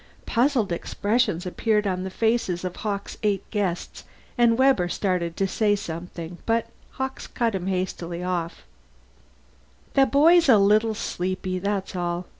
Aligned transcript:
Puzzled 0.25 0.71
expressions 0.71 1.45
appeared 1.45 1.85
on 1.85 2.01
the 2.01 2.09
faces 2.09 2.63
of 2.65 2.77
Hawkes' 2.77 3.19
eight 3.21 3.47
guests, 3.51 4.03
and 4.35 4.57
Webber 4.57 4.89
started 4.89 5.37
to 5.37 5.47
say 5.47 5.75
something, 5.75 6.39
but 6.47 6.65
Hawkes 6.93 7.29
hastily 7.37 8.17
cut 8.17 8.23
him 8.25 8.27
off. 8.27 8.65
"The 9.93 10.07
boy's 10.07 10.49
a 10.49 10.57
little 10.57 10.95
sleepy, 10.95 11.59
that's 11.59 11.95
all. 11.95 12.25